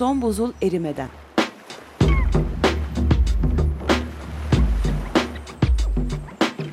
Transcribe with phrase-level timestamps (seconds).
[0.00, 1.08] Son buzul erimeden.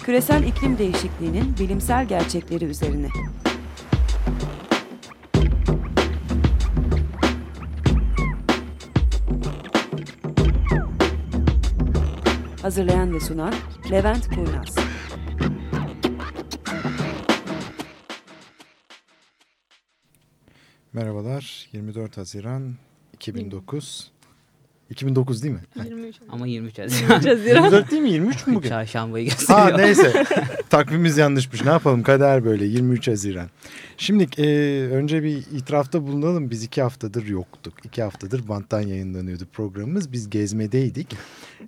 [0.03, 3.07] Küresel iklim değişikliğinin bilimsel gerçekleri üzerine.
[12.61, 13.53] Hazırlayan ve sunan
[13.91, 14.75] Levent Kurnaz.
[20.93, 21.69] Merhabalar.
[21.73, 22.75] 24 Haziran
[23.31, 24.11] 2009.
[24.89, 25.61] 2009 değil mi?
[25.85, 26.15] 23.
[26.29, 27.29] Ama 23 23 Haziran.
[27.29, 27.63] Haziran.
[27.63, 28.09] 24 değil mi?
[28.11, 28.69] 23 mü bugün?
[28.69, 29.71] Çarşambayı gösteriyor.
[29.71, 30.25] Ha neyse.
[30.69, 31.63] Takvimimiz yanlışmış.
[31.63, 32.03] Ne yapalım?
[32.03, 32.65] Kader böyle.
[32.65, 33.49] 23 Haziran.
[33.97, 34.47] Şimdi e,
[34.91, 36.49] önce bir itirafta bulunalım.
[36.49, 37.73] Biz iki haftadır yoktuk.
[37.85, 40.11] İki haftadır banttan yayınlanıyordu programımız.
[40.11, 41.15] Biz gezmedeydik.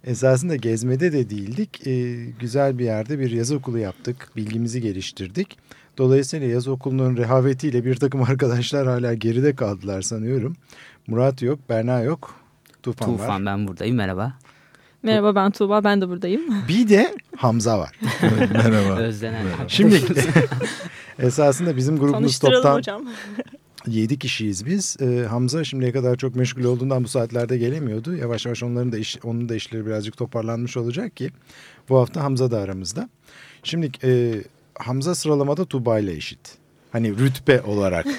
[0.03, 1.88] Esasında gezmede de değildik.
[1.88, 4.31] E, güzel bir yerde bir yaz okulu yaptık.
[4.36, 5.58] Bilgimizi geliştirdik.
[5.99, 10.55] Dolayısıyla yaz okulunun rehavetiyle bir takım arkadaşlar hala geride kaldılar sanıyorum.
[11.08, 12.36] Murat yok, Berna yok.
[12.83, 13.17] Tufan, var.
[13.17, 14.33] Tufan ben buradayım merhaba.
[15.03, 16.42] Merhaba ben Tuğba ben de buradayım.
[16.67, 18.00] Bir de Hamza var.
[18.53, 19.00] Merhaba.
[19.00, 19.45] Özlenen.
[19.67, 20.02] Şimdi
[21.20, 23.02] esasında bizim grubumuz toptan hocam.
[23.88, 24.97] 7 kişiyiz biz.
[25.02, 28.16] Ee, Hamza şimdiye kadar çok meşgul olduğundan bu saatlerde gelemiyordu.
[28.16, 31.30] Yavaş yavaş onların da iş, onun da işleri birazcık toparlanmış olacak ki
[31.89, 33.09] bu hafta Hamza da aramızda.
[33.64, 34.42] Şimdi e,
[34.80, 36.39] Hamza sıralamada Tuba ile eşit.
[36.91, 38.05] Hani rütbe olarak.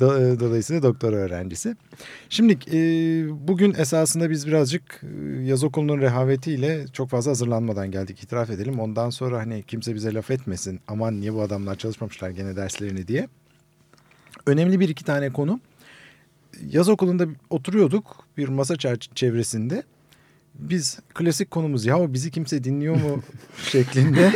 [0.00, 1.76] E, Dolayısıyla doktor öğrencisi.
[2.28, 2.78] Şimdi e,
[3.48, 8.80] bugün esasında biz birazcık e, yaz okulunun rehavetiyle çok fazla hazırlanmadan geldik itiraf edelim.
[8.80, 13.28] Ondan sonra hani kimse bize laf etmesin aman niye bu adamlar çalışmamışlar gene derslerini diye.
[14.46, 15.60] Önemli bir iki tane konu.
[16.70, 18.76] Yaz okulunda oturuyorduk bir masa
[19.14, 19.82] çevresinde.
[20.54, 23.22] Biz klasik konumuz ya bizi kimse dinliyor mu
[23.70, 24.32] şeklinde.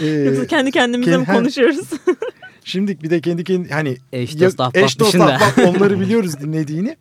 [0.00, 1.88] Ee, Yoksa kendi kendimize ke- mi konuşuyoruz?
[2.64, 6.96] Şimdi bir de kendi kendi hani Eş dost ahbap eş dost ahbap onları biliyoruz dinlediğini.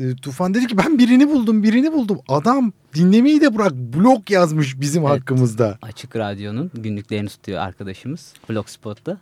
[0.00, 2.18] Ee, Tufan dedi ki ben birini buldum birini buldum.
[2.28, 5.20] Adam dinlemeyi de bırak blog yazmış bizim Evet.
[5.20, 5.78] hakkımızda.
[5.82, 9.18] Açık Radyo'nun günlüklerini tutuyor arkadaşımız Blogspot'ta.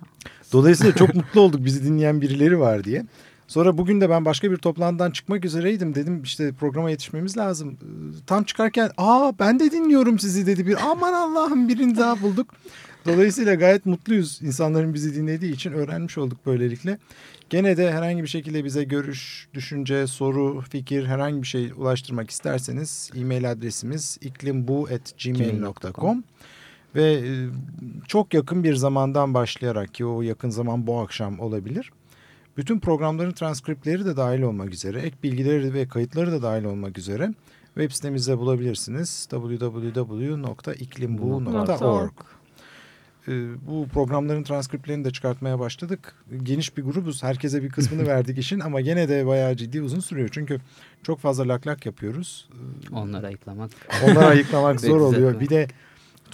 [0.52, 3.04] Dolayısıyla çok mutlu olduk bizi dinleyen birileri var diye.
[3.48, 5.94] Sonra bugün de ben başka bir toplantıdan çıkmak üzereydim.
[5.94, 7.70] Dedim işte programa yetişmemiz lazım.
[7.70, 7.76] Ee,
[8.26, 10.76] Tam çıkarken aa ben de dinliyorum sizi dedi bir.
[10.90, 12.54] Aman Allah'ım birini daha bulduk.
[13.06, 16.98] Dolayısıyla gayet mutluyuz insanların bizi dinlediği için öğrenmiş olduk böylelikle.
[17.50, 23.10] Gene de herhangi bir şekilde bize görüş, düşünce, soru, fikir herhangi bir şey ulaştırmak isterseniz
[23.16, 26.24] e-mail adresimiz iklimbu.gmail.com
[26.94, 27.22] ve e,
[28.08, 31.90] çok yakın bir zamandan başlayarak ki o yakın zaman bu akşam olabilir.
[32.56, 37.34] Bütün programların transkriptleri de dahil olmak üzere, ek bilgileri ve kayıtları da dahil olmak üzere
[37.74, 39.26] web sitemizde bulabilirsiniz.
[39.30, 42.12] www.iklimbu.org
[43.28, 43.32] Ee,
[43.66, 46.14] Bu programların transkriptlerini de çıkartmaya başladık.
[46.42, 47.22] Geniş bir grubuz.
[47.22, 50.28] Herkese bir kısmını verdik işin ama gene de bayağı ciddi uzun sürüyor.
[50.32, 50.60] Çünkü
[51.02, 52.48] çok fazla lak lak yapıyoruz.
[52.52, 52.56] Ee,
[52.94, 53.70] Onları ayıklamak.
[54.04, 55.40] Onları ayıklamak zor oluyor.
[55.40, 55.68] Bir de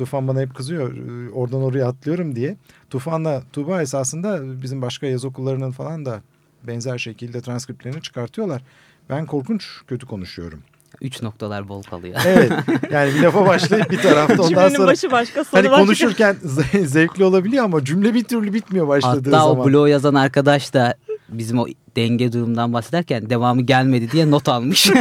[0.01, 2.57] Tufan bana hep kızıyor e, oradan oraya atlıyorum diye.
[2.91, 6.21] Tufan'la Tuğba esasında bizim başka yaz okullarının falan da
[6.67, 8.63] benzer şekilde transkriptlerini çıkartıyorlar.
[9.11, 10.61] Ben korkunç kötü konuşuyorum.
[11.01, 12.21] Üç noktalar bol kalıyor.
[12.27, 12.53] Evet
[12.91, 15.85] yani bir lafa başlayıp bir tarafta ondan Cümlenin sonra başı başka sonu hani başka.
[15.85, 19.59] konuşurken ze- zevkli olabiliyor ama cümle bir türlü bitmiyor başladığı Hatta zaman.
[19.61, 20.95] o bloğu yazan arkadaş da
[21.29, 24.91] bizim o denge durumdan bahsederken devamı gelmedi diye not almış.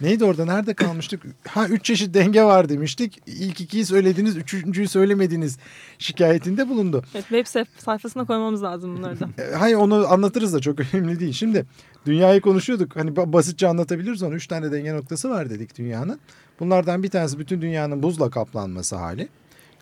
[0.00, 1.22] Neydi orada nerede kalmıştık?
[1.48, 3.20] Ha üç çeşit denge var demiştik.
[3.26, 5.58] İlk ikiyi söylediniz, üçüncüyü söylemediniz
[5.98, 7.04] şikayetinde bulundu.
[7.14, 9.28] Evet, web sayfasına koymamız lazım bunları da.
[9.42, 11.32] E, Hayır onu anlatırız da çok önemli değil.
[11.32, 11.66] Şimdi
[12.06, 12.96] dünyayı konuşuyorduk.
[12.96, 14.34] Hani ba- basitçe anlatabiliriz onu.
[14.34, 16.20] Üç tane denge noktası var dedik dünyanın.
[16.60, 19.28] Bunlardan bir tanesi bütün dünyanın buzla kaplanması hali.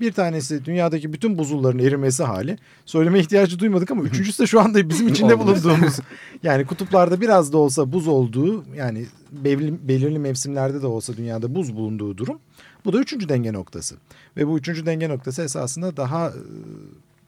[0.03, 2.59] Bir tanesi dünyadaki bütün buzulların erimesi hali.
[2.87, 5.99] Söyleme ihtiyacı duymadık ama üçüncüsü de şu anda bizim içinde bulunduğumuz.
[6.43, 11.77] Yani kutuplarda biraz da olsa buz olduğu yani belirli, belirli mevsimlerde de olsa dünyada buz
[11.77, 12.39] bulunduğu durum.
[12.85, 13.97] Bu da üçüncü denge noktası.
[14.37, 16.33] Ve bu üçüncü denge noktası esasında daha e,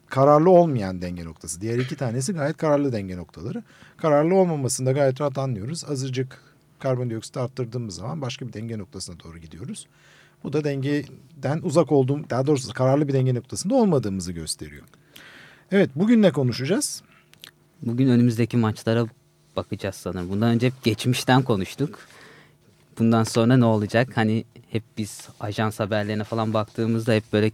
[0.07, 1.61] kararlı olmayan denge noktası.
[1.61, 3.63] Diğer iki tanesi gayet kararlı denge noktaları.
[3.97, 5.85] Kararlı olmamasını da gayet rahat anlıyoruz.
[5.85, 6.41] Azıcık
[6.79, 9.87] karbondioksit arttırdığımız zaman başka bir denge noktasına doğru gidiyoruz.
[10.45, 14.83] Bu da dengeden uzak olduğum, daha doğrusu kararlı bir denge noktasında olmadığımızı gösteriyor.
[15.73, 17.03] Evet, bugün ne konuşacağız?
[17.83, 19.07] Bugün önümüzdeki maçlara
[19.57, 20.31] bakacağız sanırım.
[20.31, 21.99] Bundan önce hep geçmişten konuştuk.
[22.99, 24.09] Bundan sonra ne olacak?
[24.15, 27.51] Hani hep biz ajans haberlerine falan baktığımızda hep böyle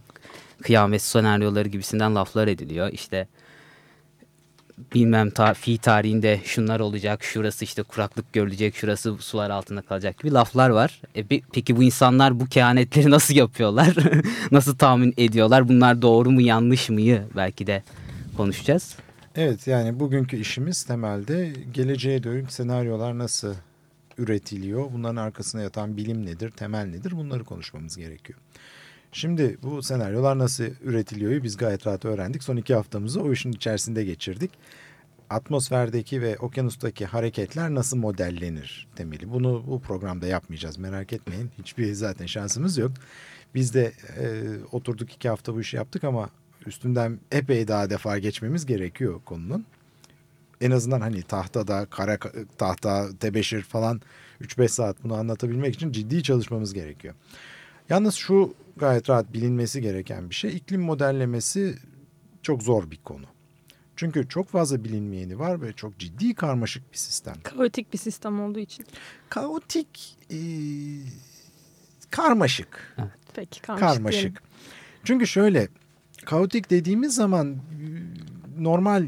[0.61, 2.89] kıyamet senaryoları gibisinden laflar ediliyor.
[2.93, 3.27] İşte
[4.93, 10.33] bilmem ta, fi tarihinde şunlar olacak, şurası işte kuraklık görülecek, şurası sular altında kalacak gibi
[10.33, 11.01] laflar var.
[11.15, 13.95] E, pe- peki bu insanlar bu kehanetleri nasıl yapıyorlar?
[14.51, 15.69] nasıl tahmin ediyorlar?
[15.69, 17.83] Bunlar doğru mu yanlış mıyı belki de
[18.37, 18.95] konuşacağız.
[19.35, 23.53] Evet yani bugünkü işimiz temelde geleceğe dönük senaryolar nasıl
[24.17, 24.93] üretiliyor?
[24.93, 27.11] Bunların arkasına yatan bilim nedir, temel nedir?
[27.11, 28.39] Bunları konuşmamız gerekiyor.
[29.11, 32.43] Şimdi bu senaryolar nasıl üretiliyor biz gayet rahat öğrendik.
[32.43, 34.51] Son iki haftamızı o işin içerisinde geçirdik.
[35.29, 39.31] Atmosferdeki ve okyanustaki hareketler nasıl modellenir temeli.
[39.31, 41.51] Bunu bu programda yapmayacağız merak etmeyin.
[41.59, 42.91] Hiçbir zaten şansımız yok.
[43.55, 46.29] Biz de e, oturduk iki hafta bu işi yaptık ama
[46.65, 49.65] üstünden epey daha defa geçmemiz gerekiyor konunun.
[50.61, 52.17] En azından hani tahtada, kara
[52.57, 54.01] tahta, tebeşir falan
[54.41, 57.15] 3-5 saat bunu anlatabilmek için ciddi çalışmamız gerekiyor.
[57.91, 60.55] Yalnız şu gayet rahat bilinmesi gereken bir şey.
[60.57, 61.75] İklim modellemesi
[62.41, 63.25] çok zor bir konu.
[63.95, 67.35] Çünkü çok fazla bilinmeyeni var ve çok ciddi karmaşık bir sistem.
[67.43, 68.85] Kaotik bir sistem olduğu için.
[69.29, 70.37] Kaotik, e,
[72.11, 72.95] karmaşık.
[72.97, 73.11] Evet.
[73.33, 73.95] Peki karmaşık.
[73.95, 74.41] Karmaşık.
[75.03, 75.67] Çünkü şöyle
[76.25, 77.57] kaotik dediğimiz zaman
[78.59, 79.07] normal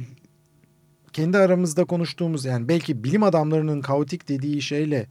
[1.14, 5.08] kendi aramızda konuştuğumuz yani belki bilim adamlarının kaotik dediği şeyle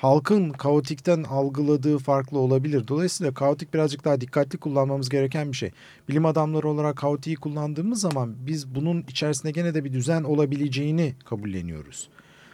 [0.00, 2.88] halkın kaotikten algıladığı farklı olabilir.
[2.88, 5.70] Dolayısıyla kaotik birazcık daha dikkatli kullanmamız gereken bir şey.
[6.08, 12.08] Bilim adamları olarak kaotiği kullandığımız zaman biz bunun içerisinde gene de bir düzen olabileceğini kabulleniyoruz.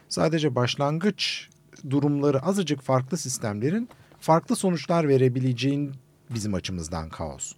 [0.08, 1.48] Sadece başlangıç
[1.90, 3.88] durumları azıcık farklı sistemlerin
[4.20, 5.92] farklı sonuçlar verebileceğin
[6.34, 7.52] bizim açımızdan kaos.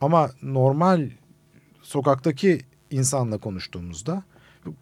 [0.00, 1.10] Ama normal
[1.82, 2.60] sokaktaki
[2.90, 4.22] insanla konuştuğumuzda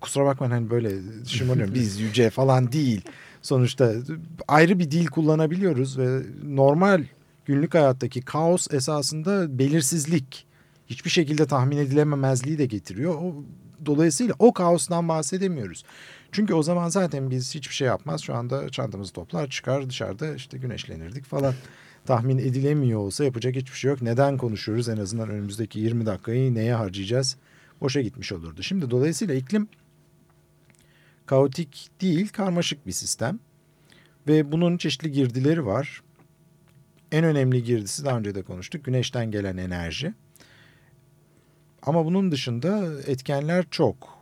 [0.01, 0.91] kusura bakmayın hani böyle
[1.27, 3.01] şımarıyorum biz yüce falan değil.
[3.43, 3.93] Sonuçta
[4.49, 7.05] ayrı bir dil kullanabiliyoruz ve normal
[7.45, 10.47] günlük hayattaki kaos esasında belirsizlik
[10.87, 13.15] hiçbir şekilde tahmin edilememezliği de getiriyor.
[13.15, 13.45] O,
[13.87, 15.85] dolayısıyla o kaostan bahsedemiyoruz.
[16.33, 18.23] Çünkü o zaman zaten biz hiçbir şey yapmaz.
[18.23, 21.55] Şu anda çantamızı toplar çıkar dışarıda işte güneşlenirdik falan.
[22.07, 24.03] Tahmin edilemiyor olsa yapacak hiçbir şey yok.
[24.03, 27.37] Neden konuşuyoruz en azından önümüzdeki 20 dakikayı neye harcayacağız?
[27.81, 28.63] Boşa gitmiş olurdu.
[28.63, 29.69] Şimdi dolayısıyla iklim
[31.27, 33.39] kaotik değil karmaşık bir sistem.
[34.29, 36.03] Ve bunun çeşitli girdileri var.
[37.13, 38.85] En önemli girdisi daha önce de konuştuk.
[38.85, 40.15] Güneşten gelen enerji.
[41.83, 44.17] Ama bunun dışında etkenler çok.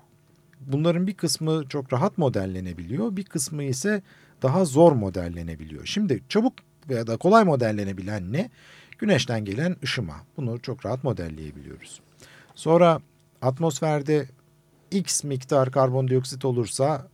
[0.60, 3.16] Bunların bir kısmı çok rahat modellenebiliyor.
[3.16, 4.02] Bir kısmı ise
[4.42, 5.86] daha zor modellenebiliyor.
[5.86, 6.54] Şimdi çabuk
[6.88, 8.50] veya da kolay modellenebilen ne?
[8.98, 10.16] Güneşten gelen ışıma.
[10.36, 12.00] Bunu çok rahat modelleyebiliyoruz.
[12.54, 13.00] Sonra
[13.44, 14.28] atmosferde
[14.90, 17.08] X miktar karbondioksit olursa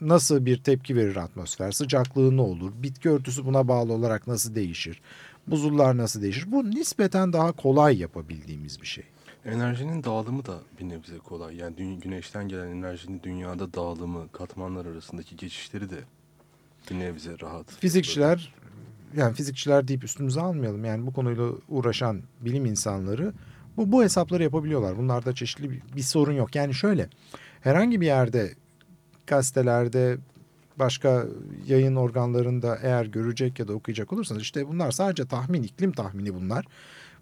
[0.00, 1.72] nasıl bir tepki verir atmosfer?
[1.72, 2.72] Sıcaklığı ne olur?
[2.82, 5.00] Bitki örtüsü buna bağlı olarak nasıl değişir?
[5.46, 6.52] Buzullar nasıl değişir?
[6.52, 9.04] Bu nispeten daha kolay yapabildiğimiz bir şey.
[9.44, 11.56] Enerjinin dağılımı da bir nebze kolay.
[11.56, 15.98] Yani güneşten gelen enerjinin dünyada dağılımı, katmanlar arasındaki geçişleri de
[16.90, 17.66] bir nebze rahat.
[17.70, 18.54] Fizikçiler
[19.16, 20.84] yani fizikçiler deyip üstümüze almayalım.
[20.84, 23.32] Yani bu konuyla uğraşan bilim insanları
[23.76, 24.98] bu, bu hesapları yapabiliyorlar.
[24.98, 26.54] Bunlarda çeşitli bir, bir sorun yok.
[26.54, 27.08] Yani şöyle
[27.60, 28.54] herhangi bir yerde
[29.26, 30.18] gazetelerde
[30.76, 31.26] başka
[31.66, 36.66] yayın organlarında eğer görecek ya da okuyacak olursanız işte bunlar sadece tahmin, iklim tahmini bunlar.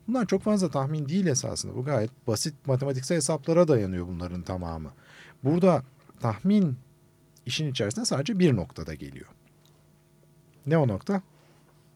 [0.09, 1.75] Bunlar çok fazla tahmin değil esasında.
[1.75, 4.91] Bu gayet basit matematiksel hesaplara dayanıyor bunların tamamı.
[5.45, 5.83] Burada
[6.21, 6.79] tahmin
[7.47, 9.27] işin içerisinde sadece bir noktada geliyor.
[10.67, 11.23] Ne o nokta?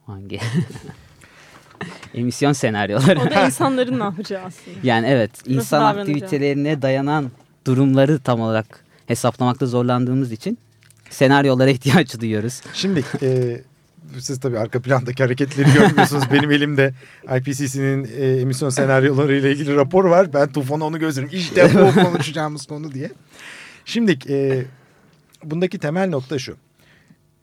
[0.06, 0.40] Hangi?
[2.14, 3.20] Emisyon senaryoları.
[3.20, 4.78] O da insanların ne yapacağı aslında.
[4.82, 7.30] Yani evet insan aktivitelerine dayanan
[7.66, 10.58] durumları tam olarak hesaplamakta zorlandığımız için
[11.10, 12.60] senaryolara ihtiyaç duyuyoruz.
[12.74, 13.60] Şimdi e,
[14.18, 16.24] siz tabii arka plandaki hareketleri görmüyorsunuz.
[16.32, 16.94] Benim elimde
[17.38, 20.32] IPCC'nin e, emisyon senaryoları ile ilgili rapor var.
[20.32, 21.28] Ben tufana onu gözlerim.
[21.32, 23.10] İşte bu konuşacağımız konu diye.
[23.84, 24.64] Şimdi e,
[25.44, 26.56] bundaki temel nokta şu.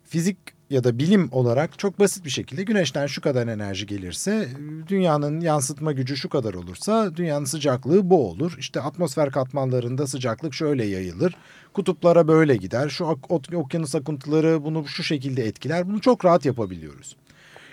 [0.09, 0.38] Fizik
[0.69, 4.49] ya da bilim olarak çok basit bir şekilde güneşten şu kadar enerji gelirse
[4.88, 8.55] dünyanın yansıtma gücü şu kadar olursa dünyanın sıcaklığı bu olur.
[8.59, 11.35] İşte atmosfer katmanlarında sıcaklık şöyle yayılır.
[11.73, 12.89] Kutuplara böyle gider.
[12.89, 15.88] Şu ok okyanus akıntıları bunu şu şekilde etkiler.
[15.88, 17.15] Bunu çok rahat yapabiliyoruz.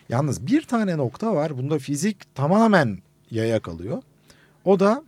[0.09, 1.59] Yalnız bir tane nokta var.
[1.59, 2.99] Bunda fizik tamamen
[3.31, 4.03] yaya kalıyor.
[4.65, 5.05] O da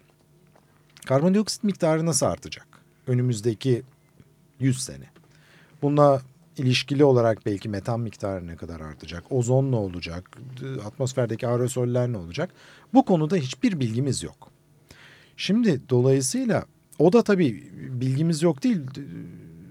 [1.07, 2.66] karbondioksit miktarı nasıl artacak?
[3.07, 3.83] Önümüzdeki
[4.61, 5.04] 100 sene.
[5.83, 6.23] Bunda
[6.59, 10.38] ilişkili olarak belki metan miktarı ne kadar artacak, ozon ne olacak,
[10.87, 12.50] atmosferdeki aerosoller ne olacak?
[12.95, 14.50] Bu konuda hiçbir bilgimiz yok.
[15.37, 16.65] Şimdi dolayısıyla
[16.99, 18.81] o da tabii bilgimiz yok değil,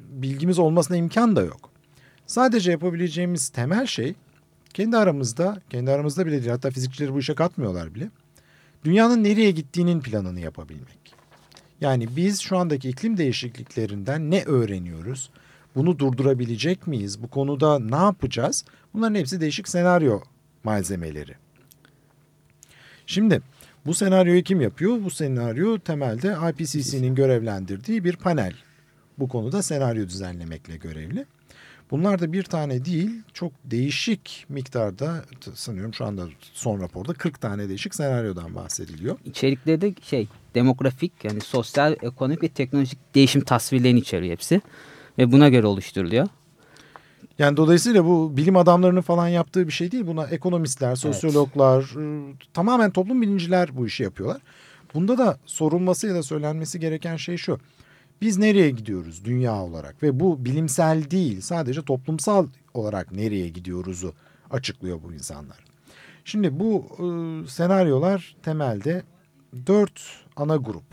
[0.10, 1.70] bilgimiz olmasına imkan da yok.
[2.28, 4.16] Sadece yapabileceğimiz temel şey
[4.74, 8.10] kendi aramızda, kendi aramızda bile değil hatta fizikçileri bu işe katmıyorlar bile.
[8.84, 11.16] Dünyanın nereye gittiğinin planını yapabilmek.
[11.82, 15.30] Yani biz şu andaki iklim değişikliklerinden ne öğreniyoruz?
[15.78, 17.24] Bunu durdurabilecek miyiz?
[17.24, 18.66] Bu konuda ne yapacağız?
[18.94, 20.20] Bunların hepsi değişik senaryo
[20.64, 21.36] malzemeleri.
[23.06, 23.42] Şimdi
[23.86, 25.04] Bu senaryoyu kim yapıyor?
[25.04, 28.54] Bu senaryo temelde IPCC'nin görevlendirdiği bir panel.
[29.20, 31.26] Bu konuda senaryo düzenlemekle görevli.
[31.92, 37.70] Bunlar da bir tane değil çok değişik miktarda sanıyorum şu anda son raporda 40 tane
[37.70, 39.18] değişik senaryodan bahsediliyor.
[39.26, 44.62] İçerikleri de şey demografik yani sosyal, ekonomik ve teknolojik değişim tasvirlerini içeriyor hepsi.
[45.18, 46.28] Ve buna göre oluşturuluyor.
[47.40, 50.08] Yani dolayısıyla bu bilim adamlarının falan yaptığı bir şey değil.
[50.08, 52.36] Buna ekonomistler, sosyologlar, evet.
[52.54, 54.42] tamamen toplum bilimciler bu işi yapıyorlar.
[54.94, 57.60] Bunda da sorulması ya da söylenmesi gereken şey şu.
[58.22, 64.14] Biz nereye gidiyoruz dünya olarak ve bu bilimsel değil sadece toplumsal olarak nereye gidiyoruzu
[64.52, 65.58] açıklıyor bu insanlar.
[66.26, 69.04] Şimdi bu e, senaryolar temelde
[69.68, 70.02] dört
[70.36, 70.84] ana grup.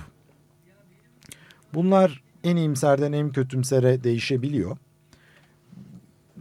[1.74, 4.76] Bunlar en iyimserden en kötümsere değişebiliyor.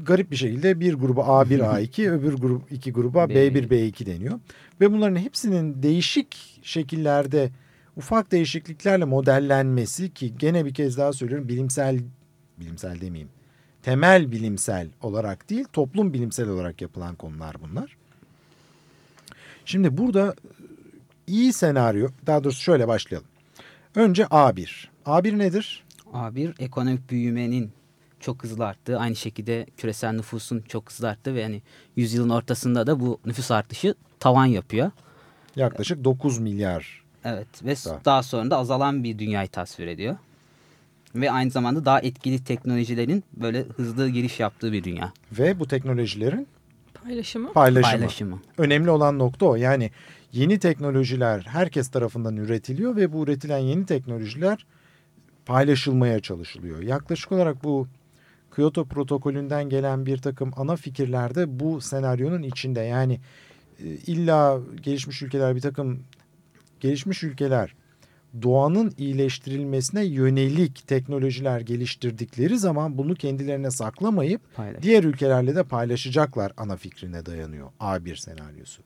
[0.06, 4.40] Garip bir şekilde bir gruba A1, A2, öbür grup iki gruba B1, B2 deniyor.
[4.82, 7.50] Ve bunların hepsinin değişik şekillerde
[7.98, 12.00] ufak değişikliklerle modellenmesi ki gene bir kez daha söylüyorum bilimsel
[12.60, 13.30] bilimsel demeyeyim.
[13.82, 17.98] Temel bilimsel olarak değil toplum bilimsel olarak yapılan konular bunlar.
[19.66, 20.36] Şimdi burada
[21.28, 23.28] iyi senaryo daha doğrusu şöyle başlayalım.
[23.96, 24.88] Önce A1.
[25.06, 25.84] A1 nedir?
[26.14, 27.72] A1 ekonomik büyümenin
[28.20, 31.62] çok hızlı arttığı aynı şekilde küresel nüfusun çok hızlı arttığı ve yani
[31.96, 34.92] yüzyılın ortasında da bu nüfus artışı tavan yapıyor.
[35.56, 38.06] Yaklaşık 9 milyar Evet ve daha.
[38.06, 40.16] daha sonra da azalan bir dünyayı tasvir ediyor.
[41.16, 45.14] Ve aynı zamanda daha etkili teknolojilerin böyle hızlı giriş yaptığı bir dünya.
[45.32, 46.48] Ve bu teknolojilerin
[46.94, 47.54] paylaşımı.
[47.54, 47.92] Paylaşımı.
[47.92, 48.40] paylaşımı.
[48.58, 49.56] Önemli olan nokta o.
[49.56, 49.92] Yani
[50.32, 54.66] yeni teknolojiler herkes tarafından üretiliyor ve bu üretilen yeni teknolojiler
[55.46, 56.82] paylaşılmaya çalışılıyor.
[56.82, 57.88] Yaklaşık olarak bu
[58.56, 62.80] Kyoto protokolünden gelen bir takım ana fikirlerde bu senaryonun içinde.
[62.80, 63.20] Yani
[63.80, 66.04] e, illa gelişmiş ülkeler bir takım
[66.80, 67.76] gelişmiş ülkeler
[68.42, 74.84] doğanın iyileştirilmesine yönelik teknolojiler geliştirdikleri zaman bunu kendilerine saklamayıp Paylaş.
[74.84, 78.82] diğer ülkelerle de paylaşacaklar ana fikrine dayanıyor A1 senaryosu.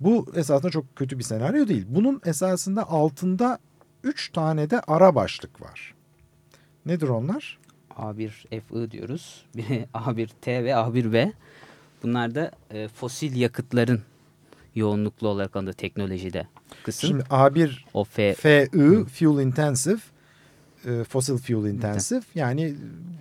[0.00, 1.84] Bu esasında çok kötü bir senaryo değil.
[1.88, 3.58] Bunun esasında altında
[4.04, 5.94] üç tane de ara başlık var.
[6.86, 7.58] Nedir onlar?
[7.90, 9.44] A1FI diyoruz.
[9.94, 11.32] A1T ve A1B.
[12.02, 14.02] Bunlar da e, fosil yakıtların
[14.74, 16.46] yoğunluklu olarak anında teknolojide
[16.82, 17.08] kısım.
[17.08, 18.70] Şimdi A1 o F, FI
[19.04, 20.00] Fuel Intensive
[20.84, 22.74] e, Fossil Fuel Intensive yani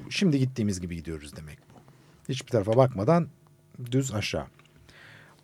[0.09, 1.79] şimdi gittiğimiz gibi gidiyoruz demek bu.
[2.29, 3.27] Hiçbir tarafa bakmadan
[3.91, 4.45] düz aşağı.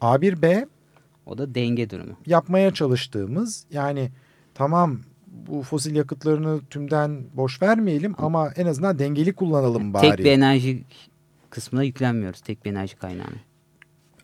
[0.01, 0.67] A1B
[1.25, 2.17] o da denge durumu.
[2.25, 4.11] Yapmaya çalıştığımız yani
[4.53, 10.09] tamam bu fosil yakıtlarını tümden boş vermeyelim ama en azından dengeli kullanalım bari.
[10.09, 10.83] Tek bir enerji
[11.49, 12.41] kısmına yüklenmiyoruz.
[12.41, 13.37] Tek bir enerji kaynağına.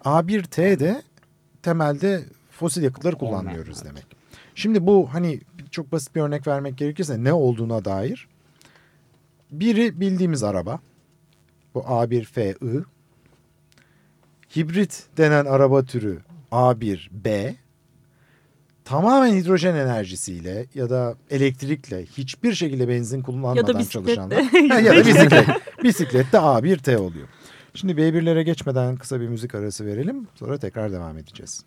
[0.03, 1.01] A1T de
[1.63, 4.05] temelde fosil yakıtları kullanmıyoruz demek.
[4.55, 8.27] Şimdi bu hani çok basit bir örnek vermek gerekirse ne olduğuna dair.
[9.51, 10.79] Biri bildiğimiz araba.
[11.73, 12.83] Bu A1FI.
[14.55, 16.19] Hibrit denen araba türü
[16.51, 17.55] A1B.
[18.87, 24.37] Tamamen hidrojen enerjisiyle ya da elektrikle hiçbir şekilde benzin kullanmadan ya çalışanlar.
[24.83, 25.47] ya da bisiklet.
[25.83, 27.27] Bisiklette A1T oluyor.
[27.73, 30.27] Şimdi B1'lere geçmeden kısa bir müzik arası verelim.
[30.35, 31.63] Sonra tekrar devam edeceğiz.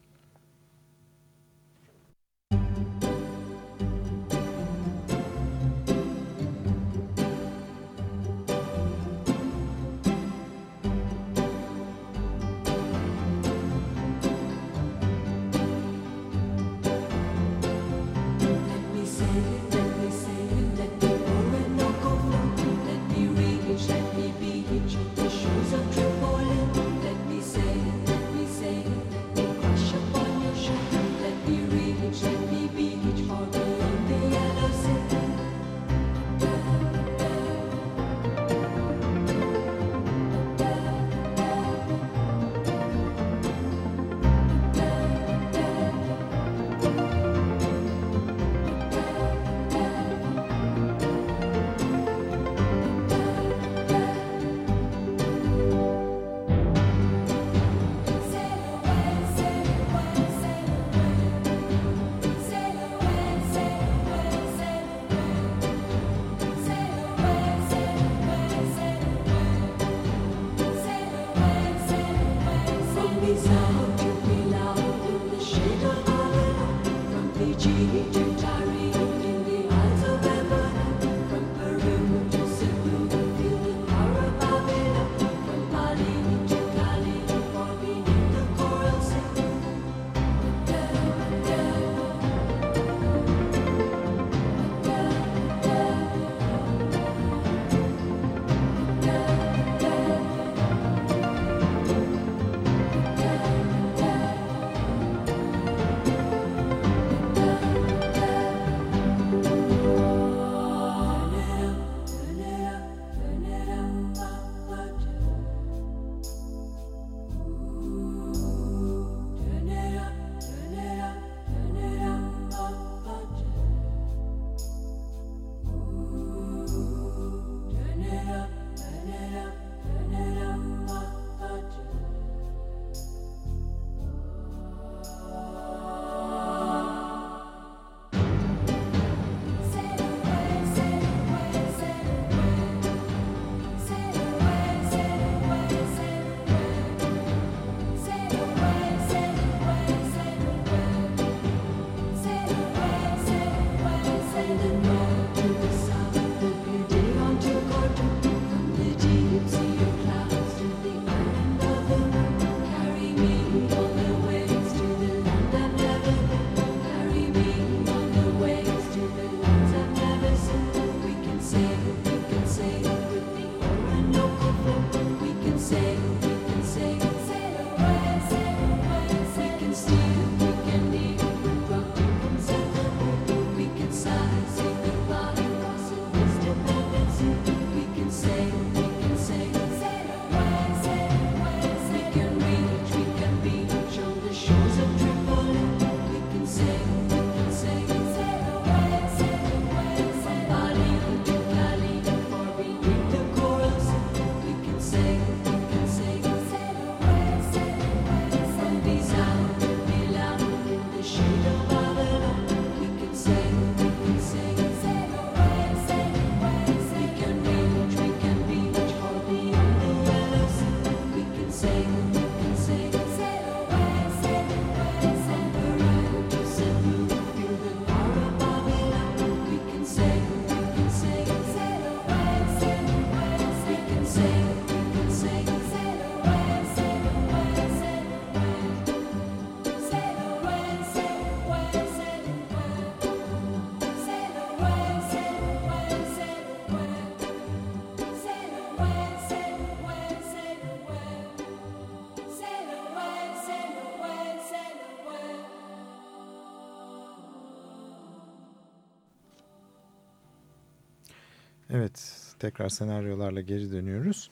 [261.80, 264.30] Evet tekrar senaryolarla geri dönüyoruz.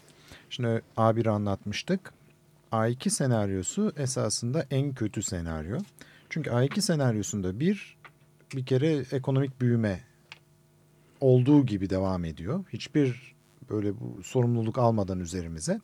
[0.51, 2.13] Şimdi A1'i anlatmıştık.
[2.73, 5.79] A2 senaryosu esasında en kötü senaryo.
[6.29, 7.97] Çünkü A2 senaryosunda bir
[8.55, 10.01] bir kere ekonomik büyüme
[11.21, 12.65] olduğu gibi devam ediyor.
[12.73, 13.35] Hiçbir
[13.71, 15.81] böyle bu sorumluluk almadan üzerimize.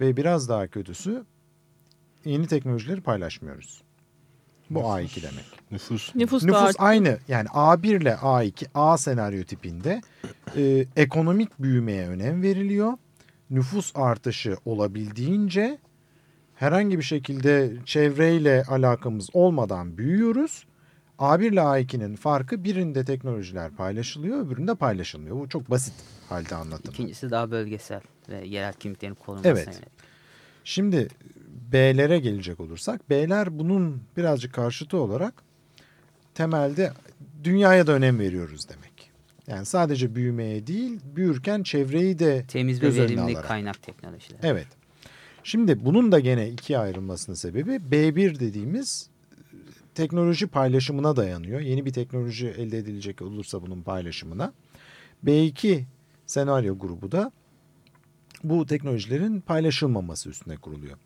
[0.00, 1.24] Ve biraz daha kötüsü
[2.24, 3.82] yeni teknolojileri paylaşmıyoruz.
[4.70, 5.44] Bu A2 demek.
[5.70, 6.14] Nüfus.
[6.14, 10.00] Nüfus, Nüfus art- aynı yani A1 ile A2 A senaryo tipinde
[10.56, 12.92] e, ekonomik büyümeye önem veriliyor.
[13.50, 15.78] Nüfus artışı olabildiğince
[16.54, 20.64] herhangi bir şekilde çevreyle alakamız olmadan büyüyoruz.
[21.18, 25.36] A1 ile A2'nin farkı birinde teknolojiler paylaşılıyor öbüründe paylaşılmıyor.
[25.40, 25.94] Bu çok basit
[26.28, 26.94] halde anlatım.
[26.94, 29.66] İkincisi daha bölgesel ve yerel kimliklerin korunmasına Evet.
[29.66, 29.88] yönelik.
[30.64, 31.08] Şimdi
[31.72, 35.34] B'lere gelecek olursak B'ler bunun birazcık karşıtı olarak
[36.34, 36.92] temelde
[37.44, 39.10] dünyaya da önem veriyoruz demek.
[39.46, 43.44] Yani sadece büyümeye değil büyürken çevreyi de Temiz ve verimli alarak.
[43.44, 44.40] kaynak teknolojileri.
[44.42, 44.66] Evet.
[45.44, 49.56] Şimdi bunun da gene ikiye ayrılmasının sebebi B1 dediğimiz e,
[49.94, 51.60] teknoloji paylaşımına dayanıyor.
[51.60, 54.52] Yeni bir teknoloji elde edilecek olursa bunun paylaşımına.
[55.26, 55.82] B2
[56.26, 57.32] senaryo grubu da
[58.44, 60.98] bu teknolojilerin paylaşılmaması üstüne kuruluyor.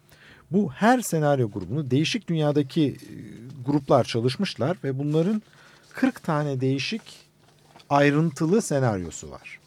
[0.51, 3.13] Bu her senaryo grubunu değişik dünyadaki e,
[3.67, 5.43] gruplar çalışmışlar ve bunların
[5.93, 7.03] 40 tane değişik
[7.91, 9.61] ayrıntılı senaryosu var.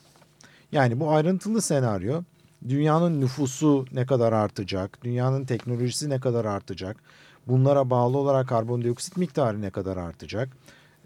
[0.71, 2.21] Yani bu ayrıntılı senaryo
[2.69, 6.97] dünyanın nüfusu ne kadar artacak, dünyanın teknolojisi ne kadar artacak,
[7.47, 10.49] bunlara bağlı olarak karbondioksit miktarı ne kadar artacak,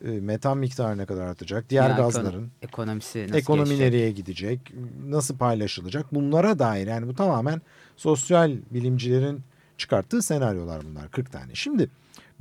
[0.06, 3.94] e, metan miktarı ne kadar artacak, diğer Dünya gazların Ekonomisi nasıl ekonomi gelişecek?
[3.94, 4.74] nereye gidecek,
[5.08, 7.62] nasıl paylaşılacak bunlara dair yani bu tamamen
[7.98, 9.42] sosyal bilimcilerin
[9.84, 11.56] çıkarttığı senaryolar bunlar 40 tane.
[11.56, 11.90] Şimdi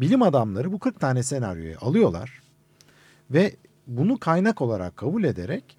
[0.01, 2.43] bilim adamları bu 40 tane senaryoyu alıyorlar
[3.31, 5.77] ve bunu kaynak olarak kabul ederek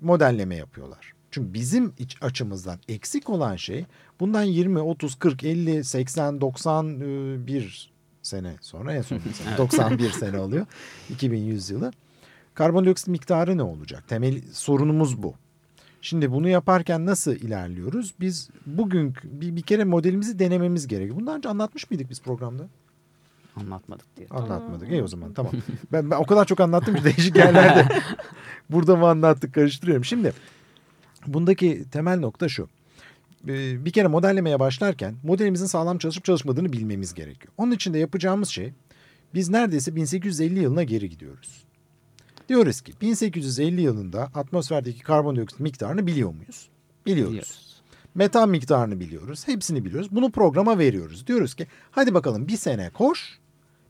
[0.00, 1.12] modelleme yapıyorlar.
[1.30, 3.86] Çünkü bizim iç açımızdan eksik olan şey
[4.20, 10.66] bundan 20, 30, 40, 50, 80, 91 sene sonra en son sene 91 sene oluyor
[11.10, 11.92] 2100 yılı.
[12.54, 14.08] Karbondioksit miktarı ne olacak?
[14.08, 15.34] Temel sorunumuz bu.
[16.02, 18.14] Şimdi bunu yaparken nasıl ilerliyoruz?
[18.20, 21.16] Biz bugün bir, bir kere modelimizi denememiz gerekiyor.
[21.16, 22.68] Bundan önce anlatmış mıydık biz programda?
[23.56, 24.28] Anlatmadık diye.
[24.28, 24.90] Anlatmadık.
[24.90, 25.52] İyi o zaman tamam.
[25.92, 27.88] Ben, ben o kadar çok anlattım ki değişik yerlerde.
[28.70, 30.04] Burada mı anlattık karıştırıyorum.
[30.04, 30.32] Şimdi
[31.26, 32.68] bundaki temel nokta şu.
[33.48, 37.52] Ee, Bir kere modellemeye başlarken modelimizin sağlam çalışıp çalışmadığını bilmemiz gerekiyor.
[37.56, 38.72] Onun için de yapacağımız şey
[39.34, 41.64] biz neredeyse 1850 yılına geri gidiyoruz.
[42.50, 46.68] Diyoruz ki 1850 yılında atmosferdeki karbondioksit miktarını biliyor muyuz?
[47.06, 47.32] Biliyoruz.
[47.32, 47.82] Biliyoruz.
[48.14, 49.48] Metan miktarını biliyoruz.
[49.48, 50.08] Hepsini biliyoruz.
[50.10, 51.26] Bunu programa veriyoruz.
[51.26, 53.38] Diyoruz ki hadi bakalım bir sene koş.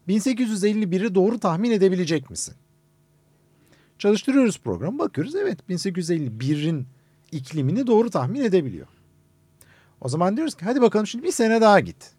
[0.09, 2.55] 1851'i doğru tahmin edebilecek misin?
[3.99, 4.99] Çalıştırıyoruz programı.
[4.99, 6.87] Bakıyoruz evet 1851'in
[7.33, 8.87] iklimini doğru tahmin edebiliyor.
[10.01, 12.13] O zaman diyoruz ki hadi bakalım şimdi bir sene daha git.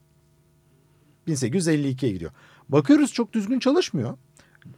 [1.28, 2.32] 1852'ye gidiyor.
[2.70, 4.18] Bakıyoruz çok düzgün çalışmıyor.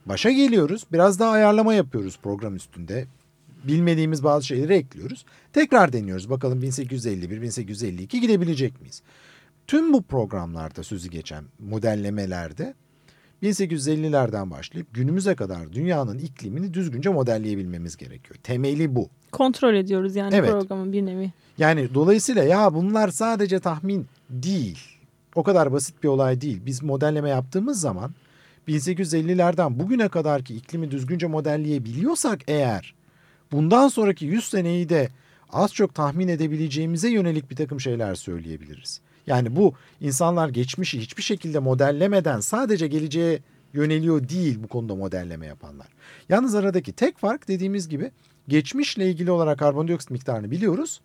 [0.05, 0.83] Başa geliyoruz.
[0.91, 3.05] Biraz daha ayarlama yapıyoruz program üstünde.
[3.63, 5.25] Bilmediğimiz bazı şeyleri ekliyoruz.
[5.53, 6.29] Tekrar deniyoruz.
[6.29, 9.01] Bakalım 1851, 1852 gidebilecek miyiz?
[9.67, 12.73] Tüm bu programlarda sözü geçen modellemelerde
[13.43, 18.35] 1850'lerden başlayıp günümüze kadar dünyanın iklimini düzgünce modelleyebilmemiz gerekiyor.
[18.43, 19.09] Temeli bu.
[19.31, 20.51] Kontrol ediyoruz yani Evet.
[20.51, 21.31] programın bir nevi.
[21.57, 24.79] Yani dolayısıyla ya bunlar sadece tahmin değil.
[25.35, 26.61] O kadar basit bir olay değil.
[26.65, 28.11] Biz modelleme yaptığımız zaman
[28.67, 32.93] 1850'lerden bugüne kadarki iklimi düzgünce modelleyebiliyorsak eğer
[33.51, 35.09] bundan sonraki 100 seneyi de
[35.49, 39.01] az çok tahmin edebileceğimize yönelik bir takım şeyler söyleyebiliriz.
[39.27, 43.39] Yani bu insanlar geçmişi hiçbir şekilde modellemeden sadece geleceğe
[43.73, 45.87] yöneliyor değil bu konuda modelleme yapanlar.
[46.29, 48.11] Yalnız aradaki tek fark dediğimiz gibi
[48.47, 51.01] geçmişle ilgili olarak karbondioksit miktarını biliyoruz.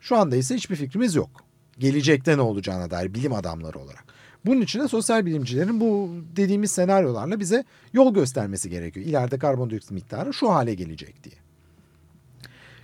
[0.00, 1.30] Şu anda ise hiçbir fikrimiz yok.
[1.78, 4.04] Gelecekte ne olacağına dair bilim adamları olarak.
[4.46, 9.06] Bunun için de sosyal bilimcilerin bu dediğimiz senaryolarla bize yol göstermesi gerekiyor.
[9.06, 11.34] İleride karbondioksit miktarı şu hale gelecek diye.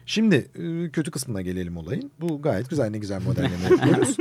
[0.07, 2.11] Şimdi e, kötü kısmına gelelim olayın.
[2.21, 4.17] Bu gayet güzel ne güzel modelleme yapıyoruz.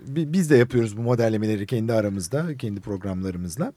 [0.00, 3.72] Bi- Biz de yapıyoruz bu modellemeleri kendi aramızda, kendi programlarımızla.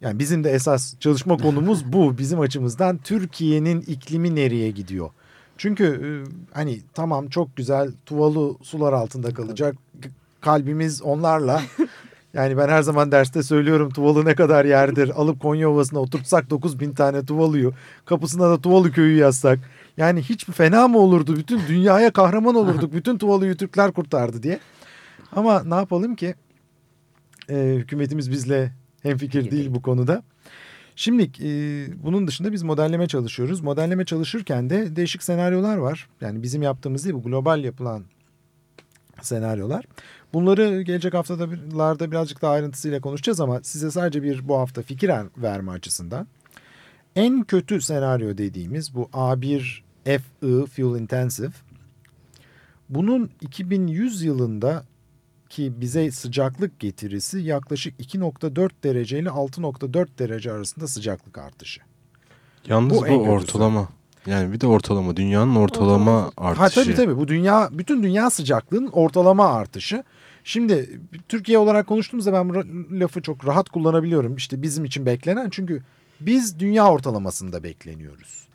[0.00, 2.18] Yani bizim de esas çalışma konumuz bu.
[2.18, 5.10] Bizim açımızdan Türkiye'nin iklimi nereye gidiyor?
[5.58, 6.08] Çünkü e,
[6.54, 9.76] hani tamam çok güzel tuvalı sular altında kalacak.
[10.44, 11.62] Kalbimiz onlarla.
[12.34, 15.08] Yani ben her zaman derste söylüyorum tuvalı ne kadar yerdir.
[15.20, 17.72] Alıp Konya Ovası'na oturtsak 9 bin tane tuvalıyı.
[18.04, 19.58] Kapısına da tuvalı köyü yazsak.
[19.96, 21.36] Yani hiç fena mı olurdu?
[21.36, 22.92] Bütün dünyaya kahraman olurduk.
[22.92, 24.58] Bütün tuvalıyı Türkler kurtardı diye.
[25.32, 26.34] Ama ne yapalım ki?
[27.50, 30.22] Ee, hükümetimiz bizle hemfikir değil bu konuda.
[30.96, 31.48] Şimdi e,
[32.02, 33.60] bunun dışında biz modelleme çalışıyoruz.
[33.60, 36.08] Modelleme çalışırken de değişik senaryolar var.
[36.20, 38.04] Yani bizim yaptığımız değil bu global yapılan
[39.26, 39.84] senaryolar.
[40.32, 45.72] Bunları gelecek haftalarda birazcık daha ayrıntısıyla konuşacağız ama size sadece bir bu hafta fikir verme
[45.72, 46.26] açısından.
[47.16, 51.52] En kötü senaryo dediğimiz bu A1 FI Fuel Intensive.
[52.88, 54.84] Bunun 2100 yılında
[55.48, 61.80] ki bize sıcaklık getirisi yaklaşık 2.4 derece ile 6.4 derece arasında sıcaklık artışı.
[62.66, 63.88] Yalnız bu, bu ortalama.
[64.26, 65.16] Yani bir de ortalama.
[65.16, 66.32] Dünyanın ortalama, ortalama.
[66.36, 66.80] artışı.
[66.80, 70.04] Ha tabii tabii bu dünya bütün dünya sıcaklığının ortalama artışı.
[70.44, 72.54] Şimdi Türkiye olarak konuştuğumuzda ben bu
[73.00, 74.36] lafı çok rahat kullanabiliyorum.
[74.36, 75.82] İşte bizim için beklenen çünkü
[76.20, 78.48] biz dünya ortalamasında bekleniyoruz.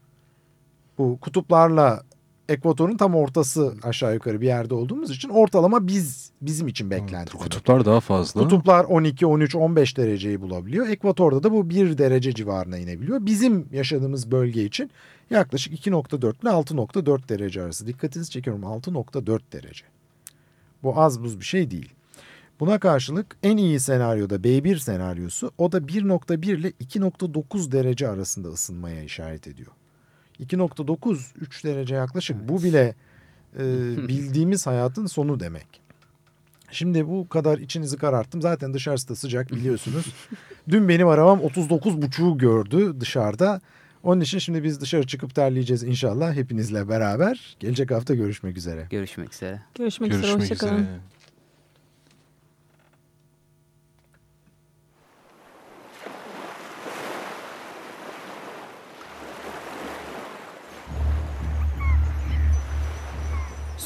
[0.97, 2.03] Bu kutuplarla
[2.49, 7.37] ekvatorun tam ortası aşağı yukarı bir yerde olduğumuz için ortalama biz bizim için beklenti.
[7.37, 8.41] Kutuplar daha fazla.
[8.41, 10.87] Kutuplar 12, 13, 15 dereceyi bulabiliyor.
[10.87, 13.25] Ekvatorda da bu 1 derece civarına inebiliyor.
[13.25, 14.91] Bizim yaşadığımız bölge için
[15.29, 17.87] yaklaşık 2.4 ile 6.4 derece arası.
[17.87, 19.85] Dikkatinizi çekiyorum 6.4 derece.
[20.83, 21.93] Bu az buz bir şey değil.
[22.59, 29.03] Buna karşılık en iyi senaryoda B1 senaryosu o da 1.1 ile 2.9 derece arasında ısınmaya
[29.03, 29.71] işaret ediyor.
[30.45, 32.49] 2.9 3 derece yaklaşık evet.
[32.49, 32.95] bu bile
[33.55, 33.59] e,
[34.07, 35.81] bildiğimiz hayatın sonu demek.
[36.71, 38.41] Şimdi bu kadar içinizi kararttım.
[38.41, 40.05] Zaten dışarısı da sıcak biliyorsunuz.
[40.69, 43.61] Dün benim arabam 39.5'u gördü dışarıda.
[44.03, 47.57] Onun için şimdi biz dışarı çıkıp terleyeceğiz inşallah hepinizle beraber.
[47.59, 48.87] Gelecek hafta görüşmek üzere.
[48.89, 49.61] Görüşmek üzere.
[49.75, 50.51] Görüşmek, görüşmek üzere.
[50.51, 50.87] Hoşçakalın.